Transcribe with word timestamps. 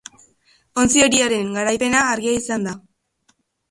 Ontzi 0.85 1.05
horiaren 1.05 1.53
garaipena 1.59 2.05
argia 2.17 2.37
izan 2.43 2.69
da. 2.73 2.79